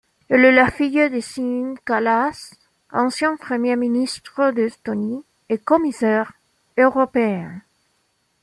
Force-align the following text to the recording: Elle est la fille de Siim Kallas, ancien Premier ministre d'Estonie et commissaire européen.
Elle 0.29 0.45
est 0.45 0.51
la 0.51 0.71
fille 0.71 1.11
de 1.11 1.19
Siim 1.19 1.75
Kallas, 1.85 2.55
ancien 2.91 3.37
Premier 3.37 3.75
ministre 3.75 4.49
d'Estonie 4.49 5.23
et 5.49 5.59
commissaire 5.59 6.31
européen. 6.75 7.61